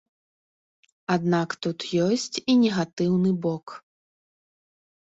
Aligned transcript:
Аднак 1.17 1.49
тут 1.67 1.79
ёсць 2.07 2.35
і 2.49 2.59
негатыўны 2.65 3.31
бок. 3.47 3.79